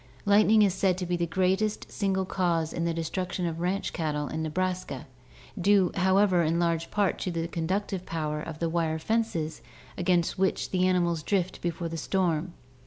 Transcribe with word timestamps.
Lightning 0.25 0.63
is 0.63 0.73
said 0.73 0.97
to 0.97 1.05
be 1.05 1.15
the 1.15 1.27
greatest 1.27 1.91
single 1.91 2.25
cause 2.25 2.73
in 2.73 2.85
the 2.85 2.91
destruction 2.91 3.45
of 3.45 3.59
ranch 3.59 3.93
cattle 3.93 4.27
in 4.27 4.41
Nebraska, 4.41 5.05
due, 5.59 5.91
however, 5.93 6.41
in 6.41 6.57
large 6.57 6.89
part 6.89 7.19
to 7.19 7.29
the 7.29 7.47
conductive 7.47 8.03
power 8.03 8.41
of 8.41 8.57
the 8.57 8.67
wire 8.67 8.97
fences 8.97 9.61
against 9.99 10.39
which 10.39 10.71
the 10.71 10.87
animals 10.87 11.21
drift 11.21 11.61
before 11.61 11.87
the 11.87 11.97
storm. 11.97 12.55